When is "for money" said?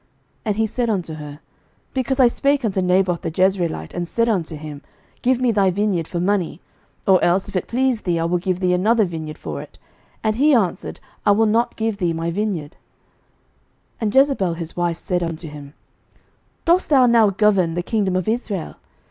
6.07-6.59